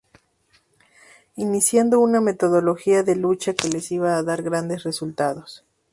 Iniciando 1.35 1.99
una 1.99 2.21
metodología 2.21 3.03
de 3.03 3.15
lucha 3.15 3.53
que 3.53 3.69
les 3.69 3.91
iba 3.91 4.17
a 4.17 4.23
dar 4.23 4.41
grandes 4.41 4.81
resultados. 4.81 5.63